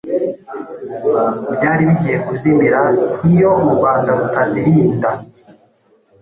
[1.55, 2.79] byari bigiye kuzimira
[3.31, 5.09] iyo u Rwanda rutazirinda